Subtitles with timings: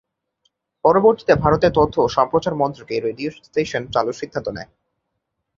[0.85, 4.69] পরবর্তীতে ভারতের তথ্য ও সম্প্রচার মন্ত্রক এই রেডিও স্টেশন চালুর সিদ্ধান্ত নেয়।